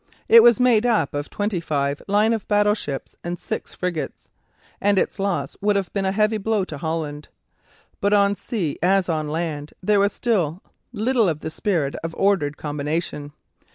It 0.27 0.41
was 0.41 0.59
made 0.59 0.83
up 0.83 1.13
of 1.13 1.29
twenty 1.29 1.59
five 1.59 2.01
line 2.07 2.33
of 2.33 2.47
battle 2.47 2.73
ships 2.73 3.15
and 3.23 3.37
six 3.37 3.75
frigates, 3.75 4.29
and 4.81 4.97
its 4.97 5.19
loss 5.19 5.55
would 5.61 5.75
have 5.75 5.93
been 5.93 6.05
a 6.07 6.11
heavy 6.11 6.39
blow 6.39 6.65
to 6.65 6.79
Holland. 6.79 7.27
But 7.99 8.11
on 8.11 8.33
sea 8.35 8.79
as 8.81 9.09
on 9.09 9.27
land 9.27 9.73
there 9.83 9.99
was 9.99 10.11
still 10.11 10.63
little 10.91 11.29
of 11.29 11.41
the 11.41 11.51
spirit 11.51 11.93
of 12.03 12.15
ordered 12.17 12.57
combination. 12.57 13.33